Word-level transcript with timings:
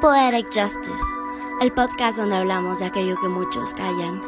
Poetic 0.00 0.46
Justice, 0.46 1.04
el 1.60 1.74
podcast 1.74 2.16
donde 2.16 2.34
hablamos 2.34 2.78
de 2.78 2.86
aquello 2.86 3.16
que 3.20 3.28
muchos 3.28 3.74
callan, 3.74 4.22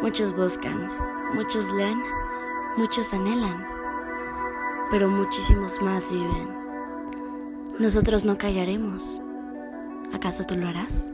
muchos 0.00 0.34
buscan, 0.34 0.90
muchos 1.34 1.70
leen, 1.72 2.02
muchos 2.78 3.12
anhelan, 3.12 3.68
pero 4.90 5.06
muchísimos 5.06 5.82
más 5.82 6.10
viven. 6.10 6.48
Nosotros 7.78 8.24
no 8.24 8.38
callaremos. 8.38 9.20
¿Acaso 10.14 10.44
tú 10.44 10.54
lo 10.56 10.66
harás? 10.66 11.10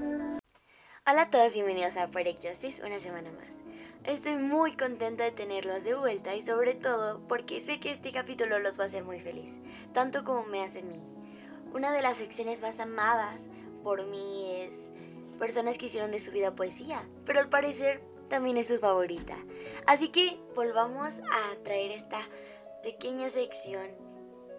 Hola 1.10 1.22
a 1.22 1.30
todos, 1.30 1.54
bienvenidos 1.54 1.96
a 1.96 2.06
Poetic 2.06 2.38
Justice 2.40 2.86
una 2.86 3.00
semana 3.00 3.30
más. 3.32 3.62
Estoy 4.04 4.36
muy 4.36 4.76
contenta 4.76 5.24
de 5.24 5.32
tenerlos 5.32 5.82
de 5.82 5.96
vuelta 5.96 6.36
y 6.36 6.42
sobre 6.42 6.74
todo 6.74 7.20
porque 7.26 7.60
sé 7.60 7.80
que 7.80 7.90
este 7.90 8.12
capítulo 8.12 8.60
los 8.60 8.78
va 8.78 8.84
a 8.84 8.86
hacer 8.86 9.02
muy 9.02 9.18
feliz, 9.18 9.60
tanto 9.92 10.22
como 10.22 10.46
me 10.46 10.62
hace 10.62 10.78
a 10.78 10.84
mí. 10.84 11.02
Una 11.74 11.90
de 11.90 12.02
las 12.02 12.18
secciones 12.18 12.62
más 12.62 12.78
amadas 12.78 13.48
por 13.84 14.04
mí 14.06 14.50
es 14.50 14.90
personas 15.38 15.78
que 15.78 15.86
hicieron 15.86 16.10
de 16.10 16.18
su 16.18 16.32
vida 16.32 16.56
poesía, 16.56 17.06
pero 17.24 17.38
al 17.38 17.48
parecer 17.48 18.00
también 18.28 18.56
es 18.56 18.68
su 18.68 18.78
favorita. 18.78 19.36
Así 19.86 20.08
que 20.08 20.40
volvamos 20.54 21.20
a 21.20 21.62
traer 21.62 21.92
esta 21.92 22.18
pequeña 22.82 23.28
sección 23.28 23.86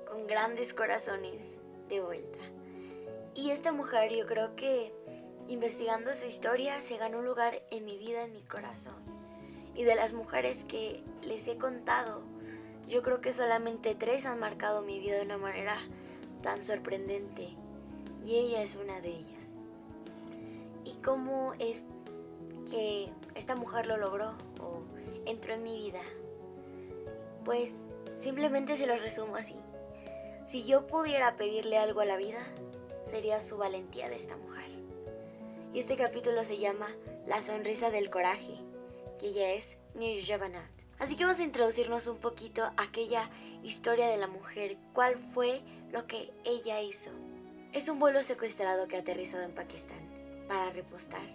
con 0.07 0.27
grandes 0.27 0.73
corazones 0.73 1.59
de 1.89 2.01
vuelta. 2.01 2.39
Y 3.34 3.49
esta 3.49 3.71
mujer 3.71 4.13
yo 4.13 4.25
creo 4.25 4.55
que 4.55 4.93
investigando 5.48 6.13
su 6.13 6.26
historia 6.26 6.81
se 6.81 6.98
ganó 6.98 7.20
un 7.20 7.26
lugar 7.26 7.62
en 7.71 7.84
mi 7.84 7.98
vida, 7.98 8.23
en 8.23 8.31
mi 8.31 8.43
corazón. 8.43 9.03
Y 9.73 9.84
de 9.84 9.95
las 9.95 10.13
mujeres 10.13 10.63
que 10.65 11.03
les 11.23 11.48
he 11.48 11.57
contado, 11.57 12.23
yo 12.87 13.01
creo 13.01 13.20
que 13.20 13.34
solamente 13.34 13.95
tres 13.95 14.26
han 14.26 14.39
marcado 14.39 14.84
mi 14.84 14.99
vida 14.99 15.17
de 15.17 15.23
una 15.23 15.37
manera 15.37 15.76
tan 16.41 16.63
sorprendente 16.63 17.57
y 18.25 18.38
ella 18.38 18.63
es 18.63 18.75
una 18.75 18.99
de 19.02 19.09
ellas. 19.09 19.63
¿Y 20.84 20.93
cómo 21.03 21.53
es 21.59 21.85
que 22.70 23.12
esta 23.35 23.55
mujer 23.55 23.85
lo 23.85 23.98
logró 23.98 24.31
o 24.59 24.84
entró 25.26 25.54
en 25.54 25.63
mi 25.63 25.76
vida? 25.77 26.01
Pues 27.43 27.91
simplemente 28.15 28.77
se 28.77 28.87
lo 28.87 28.98
resumo 28.98 29.35
así. 29.35 29.55
Si 30.46 30.63
yo 30.63 30.87
pudiera 30.87 31.35
pedirle 31.35 31.77
algo 31.77 32.01
a 32.01 32.05
la 32.05 32.18
vida, 32.18 32.40
sería 33.03 33.40
su 33.40 33.57
valentía 33.57 34.09
de 34.09 34.15
esta 34.15 34.37
mujer. 34.37 34.65
Y 35.73 35.79
este 35.79 35.96
capítulo 35.96 36.43
se 36.43 36.57
llama 36.57 36.87
La 37.27 37.41
sonrisa 37.41 37.91
del 37.91 38.09
coraje, 38.09 38.59
que 39.20 39.27
ella 39.27 39.53
es 39.53 39.77
Nirjavanat. 39.93 40.71
Así 40.98 41.15
que 41.15 41.26
vamos 41.26 41.40
a 41.40 41.43
introducirnos 41.43 42.07
un 42.07 42.18
poquito 42.18 42.63
a 42.63 42.73
aquella 42.77 43.29
historia 43.62 44.07
de 44.07 44.18
la 44.18 44.27
mujer, 44.27 44.77
cuál 44.93 45.15
fue 45.34 45.62
lo 45.91 46.07
que 46.07 46.31
ella 46.46 46.81
hizo. 46.81 47.12
Es 47.76 47.90
un 47.90 47.99
vuelo 47.99 48.23
secuestrado 48.23 48.87
que 48.87 48.95
ha 48.95 48.99
aterrizado 48.99 49.43
en 49.43 49.54
Pakistán 49.54 49.99
para 50.48 50.70
repostar. 50.70 51.27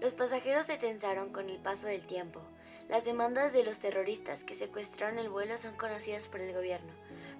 Los 0.00 0.12
pasajeros 0.12 0.66
se 0.66 0.76
tensaron 0.76 1.32
con 1.32 1.48
el 1.48 1.58
paso 1.58 1.86
del 1.86 2.04
tiempo. 2.04 2.40
Las 2.88 3.04
demandas 3.04 3.52
de 3.52 3.62
los 3.62 3.78
terroristas 3.78 4.42
que 4.42 4.56
secuestraron 4.56 5.20
el 5.20 5.28
vuelo 5.28 5.56
son 5.56 5.76
conocidas 5.76 6.26
por 6.26 6.40
el 6.40 6.52
gobierno, 6.52 6.92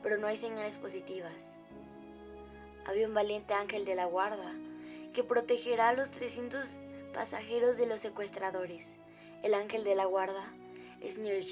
pero 0.05 0.19
no 0.19 0.28
hay 0.28 0.36
señales 0.36 0.78
positivas. 0.78 1.59
Había 2.86 3.09
un 3.09 3.14
valiente 3.14 3.55
ángel 3.55 3.84
de 3.84 3.97
la 3.97 4.05
guarda 4.05 4.53
que 5.12 5.25
protegerá 5.25 5.89
a 5.89 5.94
los 5.94 6.12
300 6.12 6.78
pasajeros 7.12 7.77
de 7.77 7.86
los 7.86 8.00
secuestradores. 8.00 8.98
El 9.42 9.53
ángel 9.53 9.83
de 9.83 9.97
la 9.97 10.05
guarda 10.05 10.44
es 11.00 11.19
Nir 11.19 11.44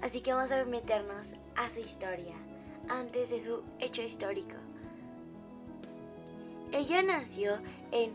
Así 0.00 0.22
que 0.22 0.32
vamos 0.32 0.50
a 0.50 0.64
meternos 0.64 1.34
a 1.56 1.68
su 1.68 1.80
historia 1.80 2.36
antes 2.88 3.28
de 3.28 3.38
su 3.38 3.62
hecho 3.80 4.00
histórico. 4.00 4.56
Ella 6.72 7.02
nació 7.02 7.60
en 7.90 8.14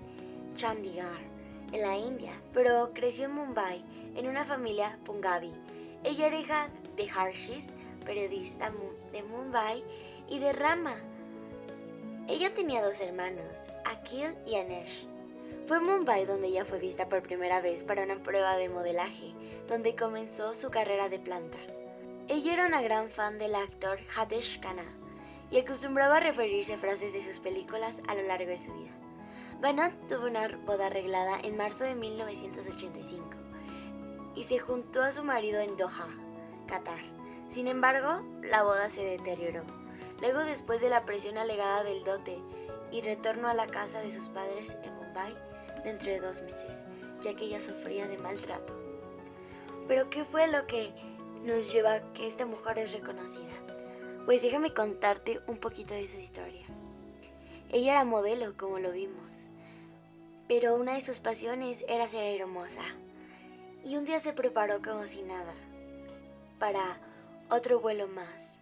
Chandigarh, 0.55 1.21
en 1.71 1.81
la 1.81 1.95
India, 1.95 2.31
pero 2.53 2.91
creció 2.91 3.25
en 3.25 3.33
Mumbai, 3.33 3.85
en 4.15 4.27
una 4.27 4.43
familia 4.43 4.97
punjabi. 5.05 5.53
Ella 6.03 6.25
era 6.27 6.39
hija 6.39 6.69
de 6.95 7.07
Harshis, 7.07 7.75
periodista 8.03 8.73
de 9.11 9.21
Mumbai, 9.21 9.83
y 10.27 10.39
de 10.39 10.53
Rama. 10.53 10.95
Ella 12.27 12.53
tenía 12.53 12.81
dos 12.81 12.99
hermanos, 12.99 13.67
Akhil 13.85 14.35
y 14.45 14.55
Anesh. 14.55 15.07
Fue 15.65 15.77
en 15.77 15.85
Mumbai 15.85 16.25
donde 16.25 16.47
ella 16.47 16.65
fue 16.65 16.79
vista 16.79 17.07
por 17.07 17.21
primera 17.21 17.61
vez 17.61 17.83
para 17.83 18.03
una 18.03 18.21
prueba 18.23 18.57
de 18.57 18.69
modelaje, 18.69 19.33
donde 19.67 19.95
comenzó 19.95 20.55
su 20.55 20.71
carrera 20.71 21.09
de 21.09 21.19
planta. 21.19 21.59
Ella 22.27 22.53
era 22.53 22.67
una 22.67 22.81
gran 22.81 23.09
fan 23.09 23.37
del 23.37 23.53
actor 23.53 23.99
Hadesh 24.15 24.59
Khanna, 24.59 24.97
y 25.49 25.59
acostumbraba 25.59 26.17
a 26.17 26.21
referirse 26.21 26.73
a 26.73 26.77
frases 26.77 27.13
de 27.13 27.21
sus 27.21 27.39
películas 27.39 28.01
a 28.07 28.15
lo 28.15 28.23
largo 28.23 28.49
de 28.49 28.57
su 28.57 28.73
vida. 28.73 28.91
Banat 29.61 29.93
tuvo 30.07 30.27
una 30.27 30.47
boda 30.65 30.87
arreglada 30.87 31.39
en 31.43 31.57
marzo 31.57 31.83
de 31.83 31.95
1985 31.95 33.29
y 34.35 34.43
se 34.43 34.59
juntó 34.59 35.01
a 35.01 35.11
su 35.11 35.23
marido 35.23 35.61
en 35.61 35.77
Doha, 35.77 36.07
Qatar. 36.67 36.99
Sin 37.45 37.67
embargo, 37.67 38.23
la 38.43 38.63
boda 38.63 38.89
se 38.89 39.03
deterioró. 39.03 39.63
Luego, 40.21 40.39
después 40.39 40.81
de 40.81 40.89
la 40.89 41.05
presión 41.05 41.37
alegada 41.37 41.83
del 41.83 42.03
dote 42.03 42.39
y 42.91 43.01
retorno 43.01 43.47
a 43.47 43.53
la 43.53 43.67
casa 43.67 44.01
de 44.01 44.11
sus 44.11 44.29
padres 44.29 44.77
en 44.83 44.93
Mumbai 44.95 45.35
dentro 45.83 46.11
de 46.11 46.19
dos 46.19 46.41
meses, 46.41 46.85
ya 47.21 47.35
que 47.35 47.45
ella 47.45 47.59
sufría 47.59 48.07
de 48.07 48.17
maltrato. 48.17 48.73
Pero, 49.87 50.09
¿qué 50.09 50.23
fue 50.23 50.47
lo 50.47 50.67
que 50.67 50.93
nos 51.43 51.71
lleva 51.71 51.93
a 51.93 52.13
que 52.13 52.27
esta 52.27 52.45
mujer 52.45 52.79
es 52.79 52.91
reconocida? 52.91 53.53
Pues 54.27 54.41
déjame 54.41 54.73
contarte 54.73 55.39
un 55.47 55.57
poquito 55.57 55.93
de 55.93 56.05
su 56.05 56.17
historia. 56.17 56.65
Ella 57.69 57.93
era 57.93 58.03
modelo, 58.03 58.57
como 58.57 58.77
lo 58.77 58.91
vimos, 58.91 59.47
pero 60.49 60.75
una 60.75 60.95
de 60.95 61.01
sus 61.01 61.21
pasiones 61.21 61.85
era 61.87 62.09
ser 62.09 62.37
hermosa. 62.37 62.81
Y 63.85 63.95
un 63.95 64.03
día 64.03 64.19
se 64.19 64.33
preparó 64.33 64.81
como 64.81 65.03
si 65.03 65.21
nada 65.21 65.53
para 66.59 66.99
otro 67.49 67.79
vuelo 67.79 68.09
más. 68.09 68.59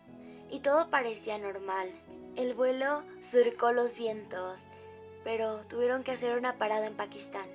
Y 0.51 0.59
todo 0.59 0.91
parecía 0.91 1.39
normal. 1.39 1.89
El 2.35 2.53
vuelo 2.53 3.03
surcó 3.19 3.71
los 3.71 3.97
vientos, 3.97 4.67
pero 5.23 5.65
tuvieron 5.65 6.03
que 6.03 6.11
hacer 6.11 6.37
una 6.37 6.59
parada 6.59 6.85
en 6.85 6.95
Pakistán. 6.95 7.49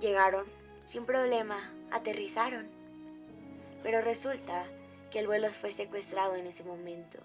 Llegaron, 0.00 0.46
sin 0.84 1.04
problema, 1.04 1.58
aterrizaron. 1.90 2.68
Pero 3.82 4.02
resulta 4.02 4.64
que 5.16 5.20
el 5.20 5.28
vuelo 5.28 5.48
fue 5.48 5.72
secuestrado 5.72 6.36
en 6.36 6.44
ese 6.44 6.62
momento 6.62 7.18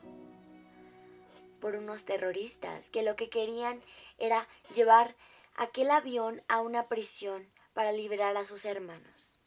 por 1.60 1.76
unos 1.76 2.06
terroristas 2.06 2.90
que 2.90 3.04
lo 3.04 3.18
que 3.18 3.28
querían 3.28 3.84
era 4.18 4.48
llevar 4.74 5.14
aquel 5.58 5.92
avión 5.92 6.42
a 6.48 6.62
una 6.62 6.88
prisión 6.88 7.52
para 7.74 7.92
liberar 7.92 8.38
a 8.38 8.46
sus 8.46 8.64
hermanos. 8.64 9.40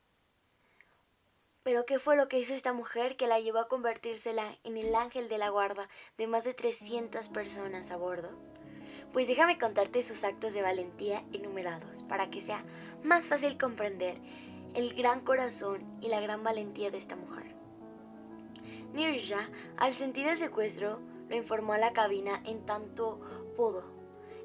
Pero 1.62 1.86
¿qué 1.86 1.98
fue 1.98 2.16
lo 2.16 2.28
que 2.28 2.38
hizo 2.38 2.52
esta 2.52 2.74
mujer 2.74 3.16
que 3.16 3.28
la 3.28 3.40
llevó 3.40 3.60
a 3.60 3.68
convertírsela 3.68 4.54
en 4.62 4.76
el 4.76 4.94
ángel 4.94 5.30
de 5.30 5.38
la 5.38 5.48
guarda 5.48 5.88
de 6.18 6.26
más 6.26 6.44
de 6.44 6.52
300 6.52 7.30
personas 7.30 7.90
a 7.90 7.96
bordo? 7.96 8.28
Pues 9.14 9.26
déjame 9.26 9.58
contarte 9.58 10.02
sus 10.02 10.22
actos 10.22 10.52
de 10.52 10.60
valentía 10.60 11.24
enumerados 11.32 12.02
para 12.02 12.30
que 12.30 12.42
sea 12.42 12.62
más 13.02 13.26
fácil 13.26 13.56
comprender 13.56 14.20
el 14.74 14.92
gran 14.92 15.22
corazón 15.22 15.98
y 16.02 16.08
la 16.08 16.20
gran 16.20 16.44
valentía 16.44 16.90
de 16.90 16.98
esta 16.98 17.16
mujer. 17.16 17.53
Nirja, 18.92 19.48
al 19.76 19.92
sentir 19.92 20.26
el 20.26 20.36
secuestro, 20.36 21.00
lo 21.28 21.36
informó 21.36 21.72
a 21.72 21.78
la 21.78 21.92
cabina 21.92 22.42
en 22.44 22.64
tanto 22.64 23.20
pudo. 23.56 23.84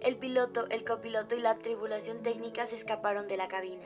El 0.02 0.18
piloto, 0.18 0.68
el 0.70 0.86
copiloto 0.86 1.36
y 1.36 1.42
la 1.42 1.56
tribulación 1.56 2.22
técnica 2.22 2.66
se 2.66 2.76
escaparon 2.76 3.28
de 3.28 3.38
la 3.38 3.48
cabina. 3.48 3.86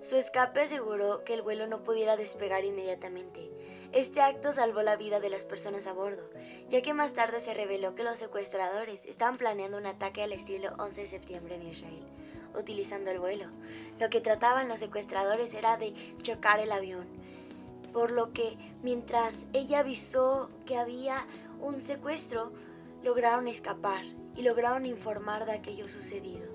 Su 0.00 0.16
escape 0.16 0.60
aseguró 0.60 1.24
que 1.24 1.34
el 1.34 1.42
vuelo 1.42 1.66
no 1.66 1.82
pudiera 1.82 2.16
despegar 2.16 2.64
inmediatamente. 2.64 3.50
Este 3.92 4.20
acto 4.20 4.52
salvó 4.52 4.82
la 4.82 4.96
vida 4.96 5.18
de 5.18 5.28
las 5.28 5.44
personas 5.44 5.88
a 5.88 5.92
bordo, 5.92 6.30
ya 6.68 6.82
que 6.82 6.94
más 6.94 7.14
tarde 7.14 7.40
se 7.40 7.52
reveló 7.52 7.96
que 7.96 8.04
los 8.04 8.20
secuestradores 8.20 9.06
estaban 9.06 9.38
planeando 9.38 9.76
un 9.76 9.86
ataque 9.86 10.22
al 10.22 10.32
estilo 10.32 10.72
11 10.78 11.00
de 11.00 11.06
septiembre 11.08 11.56
en 11.56 11.66
Israel, 11.66 12.04
utilizando 12.56 13.10
el 13.10 13.18
vuelo. 13.18 13.46
Lo 13.98 14.08
que 14.08 14.20
trataban 14.20 14.68
los 14.68 14.78
secuestradores 14.78 15.52
era 15.54 15.76
de 15.76 15.92
chocar 16.22 16.60
el 16.60 16.70
avión, 16.70 17.08
por 17.98 18.12
lo 18.12 18.32
que 18.32 18.56
mientras 18.84 19.48
ella 19.52 19.80
avisó 19.80 20.50
que 20.66 20.76
había 20.76 21.26
un 21.60 21.80
secuestro, 21.80 22.52
lograron 23.02 23.48
escapar 23.48 24.04
y 24.36 24.44
lograron 24.44 24.86
informar 24.86 25.46
de 25.46 25.50
aquello 25.50 25.88
sucedido. 25.88 26.46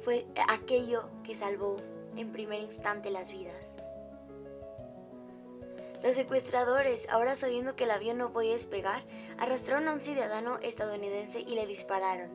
Fue 0.00 0.26
aquello 0.48 1.08
que 1.22 1.36
salvó 1.36 1.76
en 2.16 2.32
primer 2.32 2.60
instante 2.60 3.12
las 3.12 3.30
vidas. 3.30 3.76
Los 6.02 6.16
secuestradores, 6.16 7.08
ahora 7.08 7.36
sabiendo 7.36 7.76
que 7.76 7.84
el 7.84 7.92
avión 7.92 8.18
no 8.18 8.32
podía 8.32 8.54
despegar, 8.54 9.04
arrastraron 9.38 9.86
a 9.86 9.92
un 9.92 10.02
ciudadano 10.02 10.58
estadounidense 10.58 11.38
y 11.38 11.54
le 11.54 11.66
dispararon. 11.66 12.32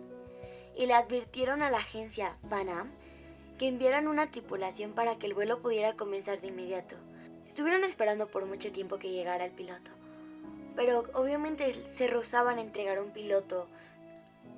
Y 0.77 0.85
le 0.85 0.93
advirtieron 0.93 1.61
a 1.61 1.69
la 1.69 1.79
agencia 1.79 2.37
Panam 2.49 2.89
que 3.57 3.67
enviaran 3.67 4.07
una 4.07 4.31
tripulación 4.31 4.93
para 4.93 5.17
que 5.19 5.27
el 5.27 5.33
vuelo 5.33 5.61
pudiera 5.61 5.97
comenzar 5.97 6.39
de 6.39 6.47
inmediato. 6.47 6.95
Estuvieron 7.47 7.83
esperando 7.83 8.29
por 8.29 8.45
mucho 8.45 8.71
tiempo 8.71 8.99
que 8.99 9.09
llegara 9.09 9.45
el 9.45 9.51
piloto, 9.51 9.89
pero 10.75 11.05
obviamente 11.13 11.73
se 11.73 12.07
rozaban 12.07 12.59
a 12.59 12.61
entregar 12.61 13.01
un 13.01 13.09
piloto 13.09 13.67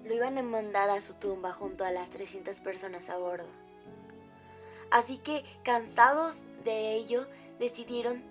lo 0.06 0.16
iban 0.16 0.38
a 0.38 0.44
mandar 0.44 0.90
a 0.90 1.02
su 1.02 1.14
tumba 1.16 1.52
junto 1.52 1.84
a 1.86 1.92
las 1.92 2.10
300 2.10 2.60
personas 2.62 3.10
a 3.10 3.18
bordo. 3.18 3.48
Así 4.92 5.18
que, 5.18 5.44
cansados 5.64 6.46
de 6.64 6.96
ello, 6.96 7.28
decidieron 7.60 8.24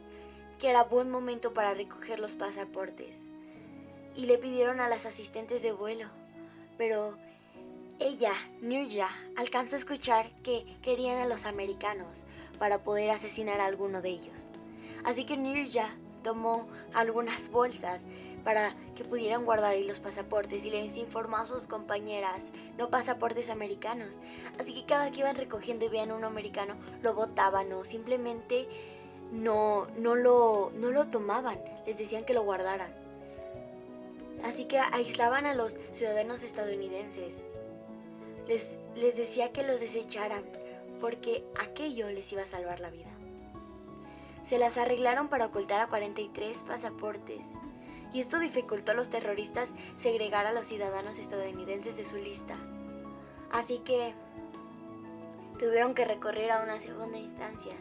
que 0.59 0.71
era 0.71 0.83
buen 0.83 1.09
momento 1.11 1.55
para 1.55 1.75
recoger 1.75 2.19
los 2.19 2.35
pasaportes 2.35 3.31
y 4.17 4.27
le 4.27 4.39
pidieron 4.39 4.81
a 4.81 4.89
las 4.89 5.07
asistentes 5.07 5.63
de 5.63 5.71
vuelo. 5.71 6.09
Pero 6.77 7.17
ella, 8.01 8.33
Nirja, 8.61 9.09
alcanzó 9.37 9.77
a 9.77 9.79
escuchar 9.79 10.29
que 10.43 10.65
querían 10.83 11.19
a 11.19 11.27
los 11.27 11.47
americanos 11.47 12.27
para 12.59 12.83
poder 12.83 13.11
asesinar 13.11 13.61
a 13.61 13.67
alguno 13.67 14.03
de 14.03 14.11
ellos. 14.11 14.55
Así 15.05 15.25
que 15.25 15.37
Nirja 15.37 15.89
tomó 16.23 16.67
algunas 16.95 17.51
bolsas 17.51 18.07
para 18.45 18.75
que 18.95 19.05
pudieran 19.05 19.45
guardar 19.45 19.73
ahí 19.73 19.85
los 19.85 20.01
pasaportes 20.01 20.65
y 20.65 20.71
les 20.71 20.97
informó 20.99 21.37
a 21.37 21.47
sus 21.47 21.67
compañeras, 21.67 22.53
no 22.77 22.91
pasaportes 22.91 23.51
americanos. 23.51 24.21
Así 24.59 24.75
que 24.75 24.85
cada 24.85 25.11
que 25.11 25.21
iban 25.21 25.37
recogiendo 25.37 25.85
y 25.85 25.89
veían 25.89 26.13
uno 26.13 26.27
americano, 26.27 26.77
lo 27.03 27.15
botaban 27.15 27.73
o 27.73 27.85
simplemente 27.85 28.69
no, 29.31 29.87
no, 29.97 30.15
lo, 30.17 30.73
no 30.75 30.91
lo 30.91 31.09
tomaban, 31.09 31.61
les 31.87 31.99
decían 31.99 32.25
que 32.25 32.35
lo 32.35 32.43
guardaran. 32.43 32.93
Así 34.45 34.67
que 34.67 34.79
aislaban 34.79 35.47
a 35.47 35.55
los 35.55 35.79
ciudadanos 35.91 36.43
estadounidenses. 36.43 37.43
Les, 38.47 38.79
les 38.97 39.17
decía 39.17 39.53
que 39.53 39.63
los 39.65 39.81
desecharan 39.81 40.45
porque 41.01 41.45
aquello 41.59 42.09
les 42.11 42.33
iba 42.33 42.43
a 42.43 42.47
salvar 42.47 42.81
la 42.81 42.91
vida. 42.91 43.11
Se 44.43 44.59
las 44.59 44.79
arreglaron 44.79 45.29
para 45.29 45.47
ocultar 45.47 45.81
a 45.81 45.89
43 45.89 46.63
pasaportes 46.63 47.59
y 48.13 48.21
esto 48.21 48.39
dificultó 48.39 48.93
a 48.93 48.95
los 48.95 49.11
terroristas 49.11 49.75
segregar 49.95 50.47
a 50.47 50.53
los 50.53 50.67
ciudadanos 50.67 51.19
estadounidenses 51.19 51.97
de 51.97 52.05
su 52.05 52.17
lista. 52.17 52.57
Así 53.51 53.79
que 53.81 54.15
tuvieron 55.59 55.95
que 55.95 56.05
recorrer 56.05 56.51
a 56.51 56.63
una 56.63 56.79
segunda 56.79 57.19
instancia, 57.19 57.75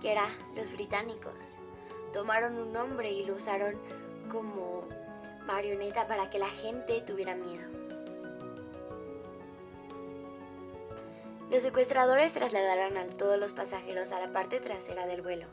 que 0.00 0.12
era 0.12 0.24
los 0.56 0.72
británicos. 0.72 1.54
Tomaron 2.12 2.56
un 2.56 2.72
nombre 2.72 3.10
y 3.10 3.24
lo 3.24 3.34
usaron 3.34 3.78
como 4.30 4.88
marioneta 5.46 6.06
para 6.06 6.30
que 6.30 6.38
la 6.38 6.48
gente 6.48 7.00
tuviera 7.02 7.34
miedo. 7.34 7.83
Los 11.54 11.62
secuestradores 11.62 12.32
trasladaron 12.32 12.96
a 12.96 13.06
todos 13.06 13.38
los 13.38 13.52
pasajeros 13.52 14.10
a 14.10 14.18
la 14.18 14.32
parte 14.32 14.58
trasera 14.58 15.06
del 15.06 15.22
vuelo. 15.22 15.46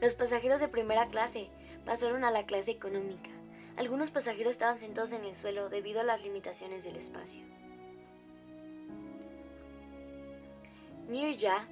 Los 0.00 0.14
pasajeros 0.14 0.60
de 0.60 0.68
primera 0.68 1.08
clase 1.08 1.50
pasaron 1.84 2.24
a 2.24 2.30
la 2.30 2.46
clase 2.46 2.70
económica. 2.70 3.28
Algunos 3.76 4.10
pasajeros 4.10 4.52
estaban 4.52 4.78
sentados 4.78 5.12
en 5.12 5.26
el 5.26 5.36
suelo 5.36 5.68
debido 5.68 6.00
a 6.00 6.04
las 6.04 6.24
limitaciones 6.24 6.84
del 6.84 6.96
espacio. 6.96 7.42
Nirja 11.08 11.68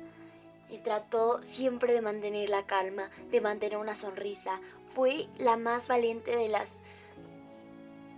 trató 0.85 1.43
siempre 1.43 1.95
de 1.95 2.03
mantener 2.03 2.51
la 2.51 2.67
calma, 2.67 3.09
de 3.31 3.41
mantener 3.41 3.79
una 3.79 3.95
sonrisa. 3.95 4.61
Fue 4.89 5.27
la 5.39 5.57
más 5.57 5.89
valiente 5.89 6.37
de 6.37 6.49
las 6.49 6.83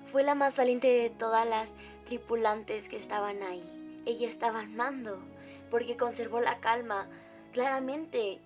fue 0.07 0.25
la 0.25 0.35
más 0.35 0.57
valiente 0.57 0.89
de 0.89 1.11
todas 1.11 1.47
las 1.47 1.77
tripulantes 2.05 2.89
que 2.89 2.97
estaban 2.97 3.41
ahí. 3.45 4.03
Ella 4.07 4.29
estaba 4.29 4.59
al 4.59 4.69
mando 4.69 5.23
porque 5.73 5.97
conservó 5.97 6.39
la 6.39 6.61
calma. 6.61 7.09
Claramente 7.53 8.41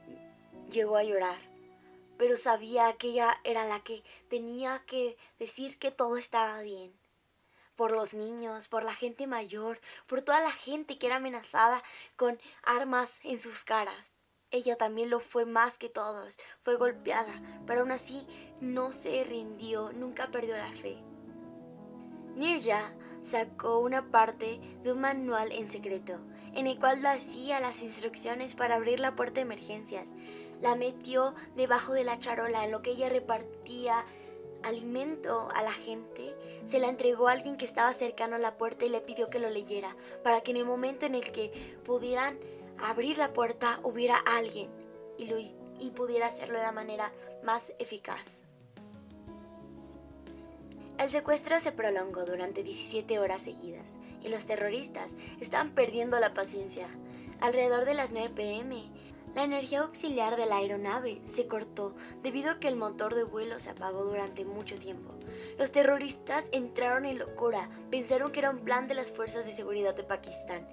llegó 0.71 0.97
a 0.97 1.05
llorar 1.05 1.57
pero 2.17 2.37
sabía 2.37 2.93
que 2.95 3.09
ella 3.09 3.39
era 3.45 3.65
la 3.67 3.81
que 3.81 4.03
tenía 4.29 4.83
que 4.87 5.17
decir 5.39 5.79
que 5.79 5.91
todo 5.91 6.17
estaba 6.17 6.61
bien. 6.63 6.93
Por 7.75 7.91
los 7.91 8.15
niños, 8.15 8.69
por 8.69 8.85
la 8.85 8.95
gente 8.95 9.27
mayor, 9.27 9.79
por 10.07 10.23
toda 10.23 10.41
la 10.41 10.51
gente 10.51 10.99
que 10.99 11.07
era 11.07 11.17
amenazada 11.17 11.83
con 12.17 12.41
armas 12.63 13.21
en 13.23 13.39
sus 13.39 13.65
caras. 13.65 14.25
Ella 14.51 14.77
también 14.77 15.11
lo 15.11 15.21
fue 15.21 15.45
más 15.45 15.77
que 15.77 15.91
todos, 15.91 16.39
fue 16.63 16.77
golpeada, 16.77 17.43
pero 17.67 17.81
aún 17.81 17.91
así 17.91 18.27
no 18.61 18.93
se 18.93 19.25
rindió, 19.25 19.93
nunca 19.93 20.31
perdió 20.31 20.57
la 20.57 20.73
fe. 20.73 21.03
Nirja 22.35 22.95
sacó 23.21 23.81
una 23.81 24.11
parte 24.11 24.59
de 24.83 24.93
un 24.93 25.01
manual 25.01 25.53
en 25.53 25.69
secreto, 25.69 26.19
en 26.57 26.67
el 26.67 26.79
cual 26.79 27.05
hacía 27.05 27.61
las 27.61 27.83
instrucciones 27.83 28.55
para 28.55 28.77
abrir 28.77 28.99
la 28.99 29.15
puerta 29.15 29.35
de 29.35 29.43
emergencias, 29.43 30.15
la 30.61 30.75
metió 30.75 31.35
debajo 31.55 31.93
de 31.93 32.03
la 32.03 32.19
charola 32.19 32.65
en 32.65 32.73
lo 32.73 32.83
que 32.83 32.91
ella 32.91 33.09
repartía 33.11 34.05
alimento 34.63 35.49
a 35.55 35.63
la 35.63 35.73
gente, 35.73 36.35
se 36.65 36.81
la 36.81 36.89
entregó 36.89 37.29
a 37.29 37.33
alguien 37.33 37.57
que 37.57 37.67
estaba 37.67 37.93
cercano 37.93 38.37
a 38.37 38.41
la 38.41 38.57
puerta 38.57 38.85
y 38.85 38.89
le 38.89 39.03
pidió 39.03 39.29
que 39.29 39.39
lo 39.39 39.51
leyera, 39.51 39.95
para 40.25 40.41
que 40.41 40.51
en 40.51 40.57
el 40.57 40.65
momento 40.65 41.07
en 41.07 41.15
el 41.15 41.31
que 41.31 41.53
pudieran 41.85 42.39
abrir 42.79 43.19
la 43.19 43.33
puerta 43.33 43.79
hubiera 43.83 44.17
alguien 44.17 44.71
y, 45.19 45.27
lo, 45.27 45.39
y 45.39 45.91
pudiera 45.95 46.27
hacerlo 46.27 46.57
de 46.57 46.65
la 46.65 46.73
manera 46.73 47.13
más 47.45 47.75
eficaz. 47.79 48.46
El 50.99 51.11
secuestro 51.11 51.61
se 51.61 51.73
prolongó 51.73 52.25
durante 52.25 52.63
17 52.63 53.19
horas 53.19 53.43
seguidas 53.43 53.99
y 54.23 54.29
los 54.29 54.47
terroristas 54.47 55.17
estaban 55.41 55.71
perdiendo 55.75 56.19
la 56.21 56.33
paciencia. 56.33 56.89
Alrededor 57.41 57.85
de 57.85 57.93
las 57.93 58.13
9 58.13 58.31
pm, 58.35 58.91
la 59.35 59.45
energía 59.45 59.81
auxiliar 59.81 60.37
de 60.37 60.47
la 60.47 60.57
aeronave 60.57 61.21
se 61.27 61.47
cortó 61.47 61.95
debido 62.23 62.51
a 62.51 62.59
que 62.59 62.69
el 62.69 62.77
motor 62.77 63.15
de 63.15 63.25
vuelo 63.25 63.59
se 63.59 63.69
apagó 63.69 64.05
durante 64.05 64.47
mucho 64.47 64.79
tiempo. 64.79 65.13
Los 65.59 65.71
terroristas 65.71 66.49
entraron 66.53 67.05
en 67.05 67.19
locura, 67.19 67.69
pensaron 67.91 68.33
que 68.33 68.39
era 68.39 68.51
un 68.51 68.61
plan 68.61 68.89
de 68.89 68.95
las 68.95 69.13
fuerzas 69.13 69.45
de 69.45 69.53
seguridad 69.53 69.95
de 69.95 70.05
Pakistán, 70.05 70.67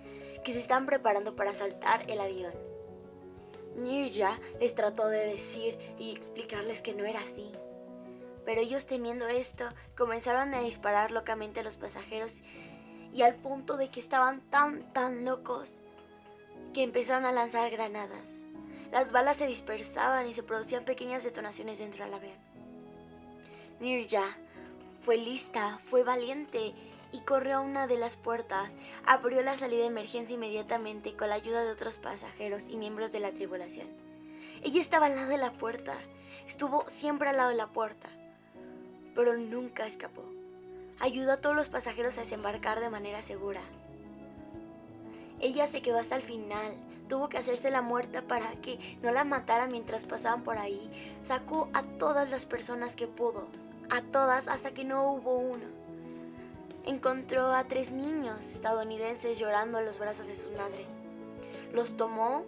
que 0.46 0.54
se 0.54 0.60
estaban 0.60 0.86
preparando 0.86 1.36
para 1.36 1.50
asaltar 1.50 2.10
el 2.10 2.22
avión. 2.22 2.54
Nirja 3.75 4.40
les 4.62 4.74
trató 4.74 5.08
de 5.08 5.25
decir 5.25 5.78
y 6.00 6.12
explicarles 6.12 6.81
que 6.81 6.94
no 6.94 7.04
era 7.04 7.20
así. 7.20 7.52
Pero 8.45 8.62
ellos 8.62 8.88
temiendo 8.88 9.28
esto, 9.28 9.66
comenzaron 9.98 10.54
a 10.54 10.62
disparar 10.62 11.12
locamente 11.12 11.62
a 11.62 11.63
los 11.63 11.78
pasajeros 11.78 12.42
y 13.13 13.22
al 13.22 13.36
punto 13.36 13.78
de 13.78 13.90
que 13.90 14.00
estaban 14.00 14.42
tan, 14.50 14.92
tan 14.94 15.24
locos 15.24 15.80
que 16.74 16.84
empezaron 16.84 17.25
a 17.25 17.31
lanzar 17.31 17.69
granadas. 17.69 18.45
Las 18.92 19.12
balas 19.12 19.38
se 19.38 19.48
dispersaban 19.48 20.28
y 20.28 20.34
se 20.34 20.44
producían 20.44 20.86
pequeñas 20.86 21.24
detonaciones 21.24 21.80
dentro 21.80 22.04
del 22.04 22.13
avión. 22.13 22.38
Nirja 23.80 24.24
fue 25.00 25.18
lista, 25.18 25.78
fue 25.80 26.04
valiente 26.04 26.74
y 27.12 27.19
corrió 27.22 27.57
a 27.57 27.62
una 27.62 27.88
de 27.88 27.98
las 27.98 28.16
puertas. 28.16 28.78
Abrió 29.06 29.42
la 29.42 29.56
salida 29.56 29.81
de 29.81 29.88
emergencia 29.88 30.36
inmediatamente 30.36 31.15
con 31.15 31.29
la 31.29 31.36
ayuda 31.36 31.63
de 31.63 31.72
otros 31.72 32.00
pasajeros 32.00 32.70
y 32.70 32.77
miembros 32.77 33.12
de 33.12 33.20
la 33.20 33.32
tripulación. 33.32 33.88
Ella 34.63 34.82
estaba 34.82 35.08
al 35.08 35.15
lado 35.15 35.29
de 35.29 35.38
la 35.38 35.53
puerta, 35.53 35.94
estuvo 36.48 36.88
siempre 36.88 37.29
al 37.29 37.38
lado 37.38 37.50
de 37.50 37.56
la 37.56 37.68
puerta, 37.68 38.10
pero 39.15 39.36
nunca 39.38 39.86
escapó. 39.86 40.24
Ayudó 41.00 41.34
a 41.34 41.38
todos 41.38 41.55
los 41.55 41.70
pasajeros 41.70 42.17
a 42.17 42.22
desembarcar 42.22 42.79
de 42.79 42.89
manera 42.89 43.22
segura. 43.22 43.62
Ella 45.39 45.67
se 45.67 45.82
quedó 45.82 45.98
hasta 45.98 46.15
el 46.15 46.22
final, 46.22 46.74
tuvo 47.10 47.29
que 47.29 47.38
hacerse 47.38 47.70
la 47.70 47.82
muerta 47.82 48.22
para 48.22 48.50
que 48.62 48.79
no 49.01 49.12
la 49.12 49.24
mataran 49.24 49.72
mientras 49.72 50.05
pasaban 50.05 50.43
por 50.43 50.58
ahí. 50.58 50.89
Sacó 51.22 51.70
a 51.74 51.84
todas 51.84 52.29
las 52.29 52.46
personas 52.46 52.96
que 52.96 53.08
pudo, 53.08 53.48
a 53.89 54.01
todas 54.01 54.48
hasta 54.48 54.72
que 54.72 54.84
no 54.84 55.12
hubo 55.12 55.38
uno. 55.38 55.65
Encontró 56.86 57.48
a 57.48 57.67
tres 57.67 57.91
niños 57.91 58.51
estadounidenses 58.51 59.39
llorando 59.39 59.77
a 59.77 59.82
los 59.82 60.00
brazos 60.00 60.27
de 60.27 60.34
su 60.34 60.51
madre. 60.51 60.86
Los 61.74 61.98
tomó 61.98 62.46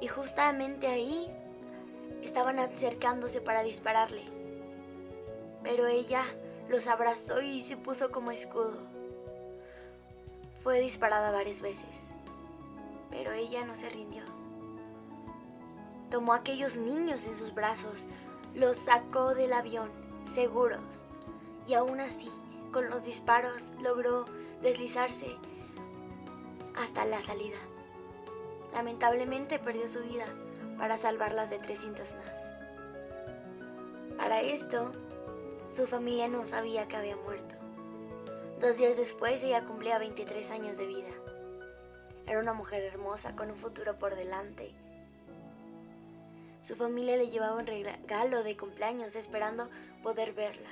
y 0.00 0.06
justamente 0.08 0.86
ahí 0.86 1.30
estaban 2.22 2.58
acercándose 2.58 3.40
para 3.40 3.62
dispararle. 3.62 4.35
Pero 5.66 5.88
ella 5.88 6.22
los 6.68 6.86
abrazó 6.86 7.42
y 7.42 7.60
se 7.60 7.76
puso 7.76 8.12
como 8.12 8.30
escudo. 8.30 8.78
Fue 10.62 10.78
disparada 10.78 11.32
varias 11.32 11.60
veces 11.60 12.14
pero 13.16 13.32
ella 13.32 13.64
no 13.64 13.76
se 13.76 13.88
rindió. 13.88 14.22
Tomó 16.10 16.34
a 16.34 16.36
aquellos 16.36 16.76
niños 16.76 17.26
en 17.26 17.34
sus 17.34 17.54
brazos, 17.54 18.06
los 18.54 18.76
sacó 18.76 19.34
del 19.34 19.52
avión, 19.54 19.90
seguros, 20.24 21.06
y 21.66 21.74
aún 21.74 22.00
así, 22.00 22.28
con 22.72 22.90
los 22.90 23.06
disparos, 23.06 23.72
logró 23.80 24.26
deslizarse 24.62 25.34
hasta 26.76 27.04
la 27.06 27.20
salida. 27.20 27.56
Lamentablemente 28.74 29.58
perdió 29.58 29.88
su 29.88 30.02
vida 30.02 30.26
para 30.76 30.98
salvarlas 30.98 31.48
de 31.48 31.58
300 31.58 32.14
más. 32.14 32.54
Para 34.18 34.40
esto, 34.40 34.92
su 35.68 35.86
familia 35.86 36.28
no 36.28 36.44
sabía 36.44 36.86
que 36.86 36.96
había 36.96 37.16
muerto. 37.16 37.56
Dos 38.60 38.78
días 38.78 38.96
después 38.96 39.42
ella 39.42 39.64
cumplía 39.64 39.98
23 39.98 40.50
años 40.52 40.78
de 40.78 40.86
vida. 40.86 41.10
Era 42.26 42.38
una 42.38 42.52
mujer 42.52 42.82
hermosa 42.84 43.34
con 43.34 43.50
un 43.50 43.56
futuro 43.56 43.98
por 43.98 44.14
delante. 44.14 44.72
Su 46.62 46.76
familia 46.76 47.16
le 47.16 47.30
llevaba 47.30 47.58
un 47.58 47.66
regalo 47.66 48.44
de 48.44 48.56
cumpleaños 48.56 49.16
esperando 49.16 49.68
poder 50.02 50.32
verla, 50.32 50.70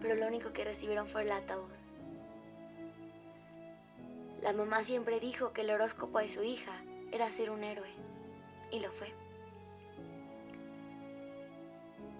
pero 0.00 0.14
lo 0.14 0.26
único 0.26 0.52
que 0.52 0.64
recibieron 0.64 1.08
fue 1.08 1.22
el 1.22 1.32
ataúd. 1.32 1.70
La 4.42 4.52
mamá 4.52 4.82
siempre 4.82 5.18
dijo 5.18 5.52
que 5.52 5.62
el 5.62 5.70
horóscopo 5.70 6.18
de 6.18 6.28
su 6.28 6.42
hija 6.42 6.72
era 7.10 7.30
ser 7.30 7.50
un 7.50 7.64
héroe, 7.64 7.88
y 8.70 8.80
lo 8.80 8.90
fue. 8.92 9.12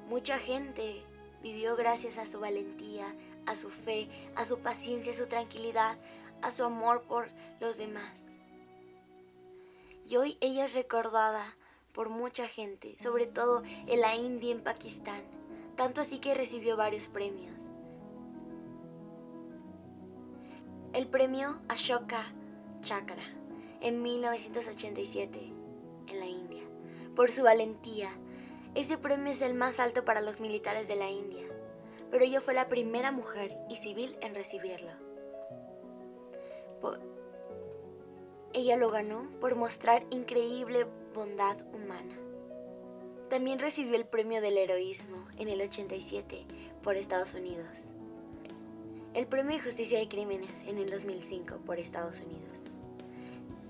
Mucha 0.09 0.39
gente 0.39 1.06
vivió 1.43 1.77
gracias 1.77 2.19
a 2.19 2.27
su 2.27 2.41
valentía, 2.41 3.07
a 3.47 3.57
su 3.57 3.71
fe, 3.71 4.09
a 4.35 4.45
su 4.45 4.59
paciencia, 4.59 5.13
a 5.13 5.17
su 5.17 5.27
tranquilidad, 5.27 5.99
a 6.43 6.51
su 6.51 6.65
amor 6.65 7.03
por 7.03 7.29
los 7.61 7.79
demás. 7.79 8.37
Y 10.07 10.17
hoy 10.17 10.39
ella 10.41 10.67
es 10.67 10.75
recordada 10.75 11.43
por 11.93 12.11
mucha 12.11 12.47
gente, 12.47 12.97
sobre 12.99 13.27
todo 13.27 13.63
en 13.87 14.01
la 14.01 14.15
India 14.15 14.51
y 14.51 14.53
en 14.53 14.63
Pakistán, 14.63 15.23
tanto 15.77 16.01
así 16.01 16.19
que 16.19 16.35
recibió 16.35 16.77
varios 16.77 17.09
premios. 17.09 17.75
El 20.93 21.09
premio 21.09 21.61
Ashoka 21.69 22.23
Chakra 22.81 23.25
en 23.81 24.03
1987 24.03 25.53
en 26.09 26.21
la 26.21 26.27
India, 26.27 26.63
por 27.15 27.31
su 27.31 27.43
valentía. 27.43 28.09
Ese 28.77 28.99
premio 28.99 29.33
es 29.33 29.41
el 29.41 29.55
más 29.55 29.81
alto 29.81 30.05
para 30.05 30.21
los 30.21 30.39
militares 30.39 30.87
de 30.87 30.97
la 30.97 31.09
India, 31.09 31.47
pero 32.11 32.23
ella 32.23 32.43
fue 32.43 32.53
la 32.53 32.69
primera 32.69 33.11
mujer 33.11 33.57
y 33.71 33.77
civil 33.77 34.19
en 34.21 34.35
recibirlo. 34.35 34.91
ella 38.53 38.77
lo 38.77 38.91
ganó 38.91 39.31
por 39.41 39.55
mostrar 39.55 40.05
increíble 40.11 40.87
bondad 41.15 41.57
humana. 41.75 42.19
También 43.31 43.59
recibió 43.59 43.97
el 43.97 44.07
premio 44.07 44.43
del 44.43 44.59
heroísmo 44.59 45.27
en 45.39 45.49
el 45.49 45.63
87 45.63 46.47
por 46.83 46.97
Estados 46.97 47.33
Unidos. 47.33 47.93
El 49.15 49.27
premio 49.27 49.57
de 49.57 49.63
justicia 49.63 49.99
de 49.99 50.09
crímenes 50.09 50.65
en 50.67 50.77
el 50.77 50.91
2005 50.91 51.61
por 51.65 51.79
Estados 51.79 52.21
Unidos. 52.21 52.73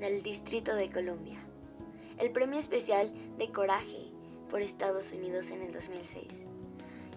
Del 0.00 0.24
Distrito 0.24 0.74
de 0.74 0.90
Columbia. 0.90 1.38
El 2.18 2.32
premio 2.32 2.58
especial 2.58 3.12
de 3.38 3.52
coraje 3.52 4.15
por 4.48 4.62
Estados 4.62 5.12
Unidos 5.12 5.50
en 5.50 5.62
el 5.62 5.72
2006. 5.72 6.46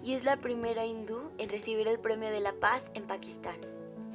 Y 0.03 0.13
es 0.13 0.23
la 0.23 0.37
primera 0.37 0.85
hindú 0.85 1.31
en 1.37 1.49
recibir 1.49 1.87
el 1.87 1.99
premio 1.99 2.29
de 2.29 2.39
la 2.39 2.53
paz 2.53 2.91
en 2.93 3.05
Pakistán. 3.05 3.57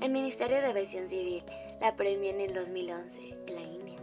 El 0.00 0.10
Ministerio 0.10 0.56
de 0.58 0.66
Aviación 0.66 1.08
Civil 1.08 1.42
la 1.80 1.96
premió 1.96 2.30
en 2.30 2.40
el 2.40 2.54
2011 2.54 3.38
en 3.46 3.54
la 3.54 3.62
India. 3.62 3.96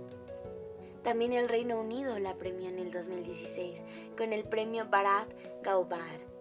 También 1.03 1.33
el 1.33 1.49
Reino 1.49 1.79
Unido 1.79 2.17
la 2.19 2.35
premió 2.35 2.69
en 2.69 2.79
el 2.79 2.91
2016 2.91 3.83
con 4.17 4.33
el 4.33 4.43
premio 4.43 4.87
Bharat 4.89 5.29
Gaubar 5.63 6.31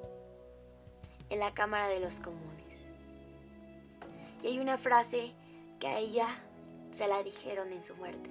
en 1.30 1.38
la 1.38 1.54
Cámara 1.54 1.88
de 1.88 2.00
los 2.00 2.20
Comunes. 2.20 2.90
Y 4.42 4.48
hay 4.48 4.58
una 4.58 4.78
frase 4.78 5.32
que 5.78 5.88
a 5.88 5.98
ella 5.98 6.26
se 6.90 7.08
la 7.08 7.22
dijeron 7.22 7.72
en 7.72 7.82
su 7.82 7.94
muerte. 7.96 8.30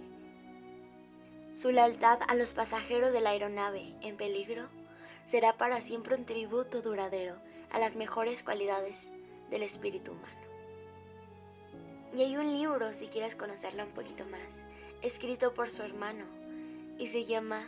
Su 1.54 1.72
lealtad 1.72 2.20
a 2.28 2.36
los 2.36 2.54
pasajeros 2.54 3.12
de 3.12 3.22
la 3.22 3.32
aeronave 3.32 3.94
en 4.02 4.16
peligro 4.18 4.70
será 5.26 5.58
para 5.58 5.82
siempre 5.82 6.16
un 6.16 6.26
tributo 6.26 6.82
duradero 6.82 7.36
a 7.72 7.80
las 7.80 7.96
mejores 7.96 8.44
cualidades 8.44 9.12
del 9.50 9.64
espíritu 9.64 10.12
humano. 10.12 10.40
Y 12.16 12.22
hay 12.22 12.38
un 12.38 12.46
libro, 12.46 12.94
si 12.94 13.08
quieres 13.08 13.36
conocerla 13.36 13.86
un 13.86 13.92
poquito 13.92 14.26
más, 14.28 14.64
escrito 15.02 15.54
por 15.54 15.70
su 15.70 15.84
hermano 15.84 16.26
y 16.98 17.08
se 17.08 17.26
llama 17.26 17.62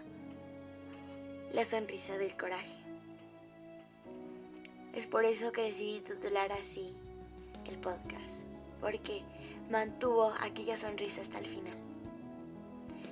La 1.54 1.66
sonrisa 1.66 2.18
del 2.18 2.36
coraje. 2.36 2.76
Es 4.94 5.06
por 5.06 5.26
eso 5.26 5.52
que 5.52 5.62
decidí 5.62 6.02
titular 6.02 6.52
así 6.52 6.94
el 7.66 7.78
podcast, 7.78 8.46
porque 8.80 9.24
mantuvo 9.70 10.34
aquella 10.42 10.78
sonrisa 10.78 11.22
hasta 11.22 11.40
el 11.40 11.46
final. 11.46 11.81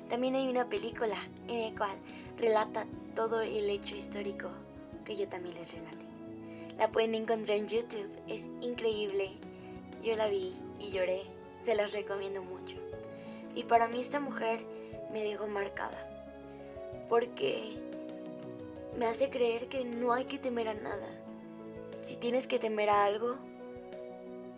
También 0.09 0.33
hay 0.33 0.49
una 0.49 0.67
película 0.67 1.15
en 1.47 1.71
la 1.71 1.77
cual 1.77 1.97
relata 2.37 2.87
todo 3.15 3.41
el 3.41 3.69
hecho 3.69 3.95
histórico 3.95 4.49
que 5.05 5.15
yo 5.15 5.27
también 5.27 5.55
les 5.55 5.71
relaté. 5.71 6.05
La 6.79 6.91
pueden 6.91 7.13
encontrar 7.13 7.57
en 7.57 7.67
YouTube, 7.67 8.09
es 8.27 8.49
increíble. 8.61 9.29
Yo 10.01 10.15
la 10.15 10.27
vi 10.27 10.51
y 10.79 10.89
lloré, 10.89 11.21
se 11.61 11.75
las 11.75 11.93
recomiendo 11.93 12.43
mucho. 12.43 12.77
Y 13.53 13.63
para 13.63 13.87
mí 13.87 13.99
esta 13.99 14.19
mujer 14.19 14.65
me 15.11 15.23
dejó 15.23 15.47
marcada, 15.47 16.07
porque 17.07 17.77
me 18.97 19.05
hace 19.05 19.29
creer 19.29 19.67
que 19.67 19.85
no 19.85 20.13
hay 20.13 20.25
que 20.25 20.39
temer 20.39 20.69
a 20.69 20.73
nada. 20.73 21.07
Si 22.01 22.17
tienes 22.17 22.47
que 22.47 22.57
temer 22.57 22.89
a 22.89 23.05
algo, 23.05 23.35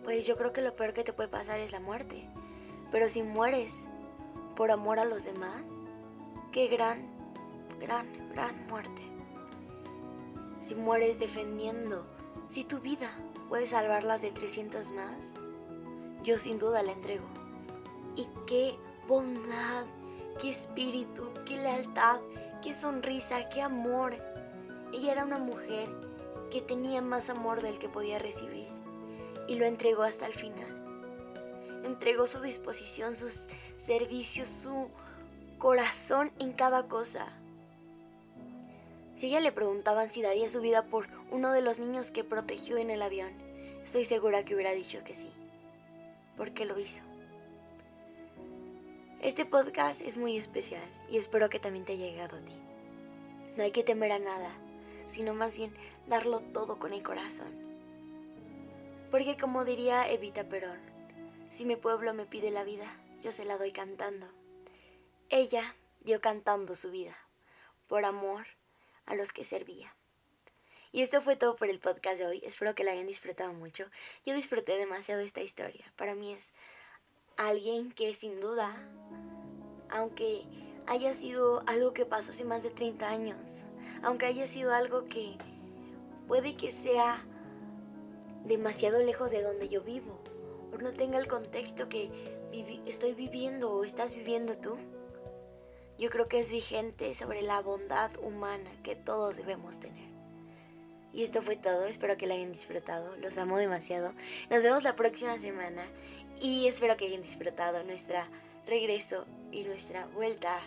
pues 0.04 0.26
yo 0.26 0.36
creo 0.36 0.52
que 0.52 0.62
lo 0.62 0.74
peor 0.76 0.94
que 0.94 1.04
te 1.04 1.12
puede 1.12 1.28
pasar 1.28 1.60
es 1.60 1.72
la 1.72 1.80
muerte. 1.80 2.26
Pero 2.90 3.08
si 3.08 3.22
mueres 3.22 3.86
por 4.54 4.70
amor 4.70 4.98
a 4.98 5.04
los 5.04 5.24
demás, 5.24 5.82
qué 6.50 6.68
gran, 6.68 7.06
gran, 7.80 8.06
gran 8.30 8.66
muerte. 8.66 9.02
Si 10.60 10.74
mueres 10.74 11.18
defendiendo, 11.18 12.06
si 12.46 12.64
tu 12.64 12.78
vida 12.80 13.10
puede 13.48 13.66
salvarlas 13.66 14.22
de 14.22 14.30
300 14.30 14.92
más, 14.92 15.34
yo 16.22 16.38
sin 16.38 16.58
duda 16.58 16.82
la 16.82 16.92
entrego. 16.92 17.24
Y 18.14 18.28
qué 18.46 18.76
bondad, 19.08 19.86
qué 20.40 20.50
espíritu, 20.50 21.32
qué 21.46 21.56
lealtad, 21.56 22.20
qué 22.62 22.74
sonrisa, 22.74 23.48
qué 23.48 23.62
amor. 23.62 24.14
Ella 24.92 25.12
era 25.12 25.24
una 25.24 25.38
mujer 25.38 25.88
que 26.50 26.60
tenía 26.60 27.00
más 27.02 27.30
amor 27.30 27.62
del 27.62 27.78
que 27.78 27.88
podía 27.88 28.18
recibir 28.18 28.68
y 29.48 29.56
lo 29.56 29.64
entregó 29.64 30.02
hasta 30.02 30.26
el 30.26 30.32
final. 30.32 30.81
Entregó 31.84 32.26
su 32.26 32.40
disposición, 32.40 33.16
sus 33.16 33.48
servicios, 33.76 34.48
su 34.48 34.88
corazón 35.58 36.32
en 36.38 36.52
cada 36.52 36.88
cosa. 36.88 37.26
Si 39.14 39.26
ella 39.26 39.40
le 39.40 39.52
preguntaban 39.52 40.10
si 40.10 40.22
daría 40.22 40.48
su 40.48 40.60
vida 40.60 40.86
por 40.86 41.08
uno 41.30 41.52
de 41.52 41.62
los 41.62 41.78
niños 41.78 42.10
que 42.10 42.24
protegió 42.24 42.78
en 42.78 42.90
el 42.90 43.02
avión, 43.02 43.30
estoy 43.84 44.04
segura 44.04 44.44
que 44.44 44.54
hubiera 44.54 44.72
dicho 44.72 45.04
que 45.04 45.14
sí, 45.14 45.30
porque 46.36 46.64
lo 46.64 46.78
hizo. 46.78 47.02
Este 49.20 49.44
podcast 49.44 50.00
es 50.00 50.16
muy 50.16 50.36
especial 50.36 50.82
y 51.08 51.16
espero 51.16 51.48
que 51.48 51.60
también 51.60 51.84
te 51.84 51.92
haya 51.92 52.06
llegado 52.06 52.36
a 52.36 52.40
ti. 52.40 52.58
No 53.56 53.62
hay 53.62 53.70
que 53.70 53.84
temer 53.84 54.10
a 54.10 54.18
nada, 54.18 54.50
sino 55.04 55.34
más 55.34 55.56
bien 55.56 55.72
darlo 56.08 56.40
todo 56.40 56.78
con 56.78 56.92
el 56.92 57.02
corazón. 57.02 57.52
Porque 59.10 59.36
como 59.36 59.64
diría 59.64 60.10
Evita 60.10 60.48
Perón, 60.48 60.91
si 61.52 61.66
mi 61.66 61.76
pueblo 61.76 62.14
me 62.14 62.24
pide 62.24 62.50
la 62.50 62.64
vida, 62.64 62.86
yo 63.20 63.30
se 63.30 63.44
la 63.44 63.58
doy 63.58 63.72
cantando. 63.72 64.26
Ella 65.28 65.62
dio 66.00 66.18
cantando 66.22 66.74
su 66.74 66.90
vida, 66.90 67.14
por 67.88 68.06
amor 68.06 68.46
a 69.04 69.14
los 69.14 69.34
que 69.34 69.44
servía. 69.44 69.94
Y 70.92 71.02
esto 71.02 71.20
fue 71.20 71.36
todo 71.36 71.54
por 71.56 71.68
el 71.68 71.78
podcast 71.78 72.18
de 72.18 72.26
hoy. 72.26 72.42
Espero 72.42 72.74
que 72.74 72.84
la 72.84 72.92
hayan 72.92 73.06
disfrutado 73.06 73.52
mucho. 73.52 73.84
Yo 74.24 74.34
disfruté 74.34 74.78
demasiado 74.78 75.20
esta 75.20 75.42
historia. 75.42 75.84
Para 75.94 76.14
mí 76.14 76.32
es 76.32 76.54
alguien 77.36 77.92
que 77.92 78.14
sin 78.14 78.40
duda, 78.40 78.74
aunque 79.90 80.46
haya 80.86 81.12
sido 81.12 81.64
algo 81.66 81.92
que 81.92 82.06
pasó 82.06 82.30
hace 82.30 82.46
más 82.46 82.62
de 82.62 82.70
30 82.70 83.10
años, 83.10 83.66
aunque 84.02 84.24
haya 84.24 84.46
sido 84.46 84.72
algo 84.72 85.04
que 85.04 85.36
puede 86.28 86.56
que 86.56 86.72
sea 86.72 87.22
demasiado 88.46 89.00
lejos 89.00 89.30
de 89.30 89.42
donde 89.42 89.68
yo 89.68 89.82
vivo, 89.82 90.21
no 90.82 90.92
tenga 90.92 91.18
el 91.18 91.28
contexto 91.28 91.88
que 91.88 92.10
estoy 92.86 93.14
viviendo 93.14 93.72
o 93.72 93.84
estás 93.84 94.14
viviendo 94.14 94.56
tú. 94.56 94.76
Yo 95.98 96.10
creo 96.10 96.28
que 96.28 96.40
es 96.40 96.50
vigente 96.50 97.14
sobre 97.14 97.42
la 97.42 97.60
bondad 97.60 98.10
humana 98.22 98.70
que 98.82 98.96
todos 98.96 99.36
debemos 99.36 99.78
tener. 99.78 100.10
Y 101.12 101.22
esto 101.22 101.42
fue 101.42 101.56
todo, 101.56 101.84
espero 101.84 102.16
que 102.16 102.26
la 102.26 102.34
hayan 102.34 102.52
disfrutado, 102.52 103.16
los 103.16 103.36
amo 103.38 103.58
demasiado. 103.58 104.14
Nos 104.50 104.62
vemos 104.62 104.82
la 104.82 104.96
próxima 104.96 105.38
semana 105.38 105.84
y 106.40 106.66
espero 106.66 106.96
que 106.96 107.06
hayan 107.06 107.22
disfrutado 107.22 107.84
nuestra 107.84 108.26
regreso 108.66 109.26
y 109.50 109.64
nuestra 109.64 110.06
vuelta 110.06 110.58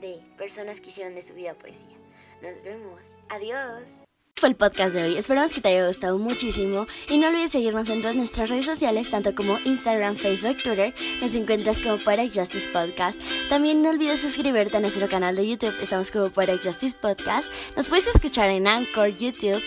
de 0.00 0.20
personas 0.36 0.80
que 0.80 0.90
hicieron 0.90 1.14
de 1.14 1.22
su 1.22 1.34
vida 1.34 1.54
poesía. 1.54 1.96
Nos 2.42 2.62
vemos, 2.62 3.18
adiós 3.28 4.04
fue 4.36 4.48
el 4.48 4.56
podcast 4.56 4.94
de 4.94 5.04
hoy. 5.04 5.16
Esperamos 5.16 5.52
que 5.52 5.60
te 5.60 5.68
haya 5.68 5.86
gustado 5.86 6.18
muchísimo 6.18 6.86
y 7.08 7.18
no 7.18 7.28
olvides 7.28 7.52
seguirnos 7.52 7.88
en 7.88 8.00
todas 8.00 8.16
nuestras 8.16 8.50
redes 8.50 8.66
sociales, 8.66 9.10
tanto 9.10 9.34
como 9.34 9.58
Instagram, 9.64 10.16
Facebook, 10.16 10.56
Twitter. 10.62 10.92
Nos 11.20 11.34
encuentras 11.34 11.80
como 11.80 11.98
Poetic 11.98 12.34
Justice 12.34 12.68
Podcast. 12.70 13.20
También 13.48 13.80
no 13.80 13.90
olvides 13.90 14.20
suscribirte 14.20 14.76
a 14.76 14.80
nuestro 14.80 15.08
canal 15.08 15.36
de 15.36 15.48
YouTube. 15.48 15.74
Estamos 15.80 16.10
como 16.10 16.30
Poetic 16.30 16.64
Justice 16.64 16.96
Podcast. 17.00 17.46
Nos 17.76 17.86
puedes 17.86 18.08
escuchar 18.08 18.50
en 18.50 18.66
Anchor, 18.66 19.08
YouTube 19.08 19.62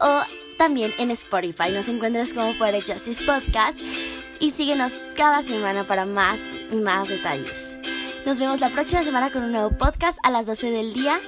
o 0.00 0.22
también 0.56 0.90
en 0.98 1.10
Spotify. 1.10 1.70
Nos 1.70 1.88
encuentras 1.88 2.32
como 2.32 2.56
Poetic 2.56 2.90
Justice 2.90 3.24
Podcast 3.24 3.78
y 4.40 4.50
síguenos 4.52 4.94
cada 5.16 5.42
semana 5.42 5.86
para 5.86 6.06
más 6.06 6.40
y 6.72 6.76
más 6.76 7.08
detalles. 7.08 7.76
Nos 8.24 8.40
vemos 8.40 8.60
la 8.60 8.70
próxima 8.70 9.02
semana 9.02 9.30
con 9.30 9.42
un 9.42 9.52
nuevo 9.52 9.70
podcast 9.76 10.18
a 10.22 10.30
las 10.30 10.46
12 10.46 10.70
del 10.70 10.94
día. 10.94 11.20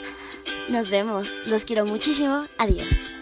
Nos 0.71 0.89
vemos. 0.89 1.47
Los 1.47 1.65
quiero 1.65 1.85
muchísimo. 1.85 2.47
Adiós. 2.57 3.20